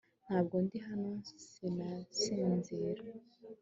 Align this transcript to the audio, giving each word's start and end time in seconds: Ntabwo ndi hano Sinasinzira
Ntabwo 0.25 0.55
ndi 0.65 0.77
hano 0.87 1.11
Sinasinzira 1.47 3.03